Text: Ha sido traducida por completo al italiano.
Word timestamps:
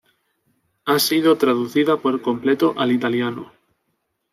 Ha 0.85 0.97
sido 0.97 1.37
traducida 1.37 1.95
por 1.97 2.23
completo 2.23 2.73
al 2.75 2.91
italiano. 2.91 3.51